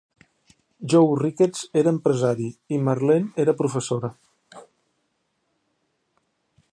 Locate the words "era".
1.81-1.91, 3.45-3.55